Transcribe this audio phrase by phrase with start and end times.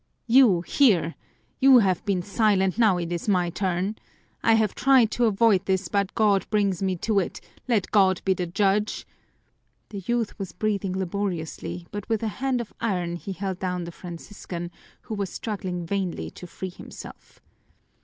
[0.25, 1.13] "You, here!
[1.59, 3.97] You have been silent, now it is my turn!
[4.41, 8.33] I have tried to avoid this, but God brings me to it let God be
[8.33, 9.05] the judge!"
[9.89, 13.91] The youth was breathing laboriously, but with a hand of iron he held down the
[13.91, 17.39] Franciscan, who was struggling vainly to free himself.